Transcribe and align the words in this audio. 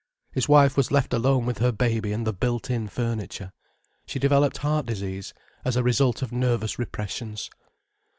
His 0.31 0.49
wife 0.49 0.77
was 0.77 0.89
left 0.91 1.13
alone 1.13 1.45
with 1.45 1.59
her 1.59 1.71
baby 1.71 2.11
and 2.11 2.25
the 2.25 2.33
built 2.33 2.71
in 2.71 2.87
furniture. 2.87 3.51
She 4.07 4.17
developed 4.17 4.57
heart 4.57 4.87
disease, 4.87 5.31
as 5.63 5.75
a 5.75 5.83
result 5.83 6.23
of 6.23 6.31
nervous 6.31 6.79
repressions. 6.79 7.51